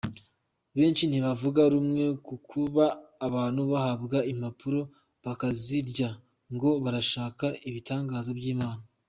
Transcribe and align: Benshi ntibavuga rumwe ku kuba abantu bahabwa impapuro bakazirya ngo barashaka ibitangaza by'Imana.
Benshi 0.77 1.03
ntibavuga 1.07 1.61
rumwe 1.73 2.05
ku 2.25 2.35
kuba 2.49 2.85
abantu 3.27 3.61
bahabwa 3.71 4.17
impapuro 4.31 4.79
bakazirya 5.23 6.09
ngo 6.53 6.69
barashaka 6.83 7.45
ibitangaza 7.69 8.31
by'Imana. 8.39 8.83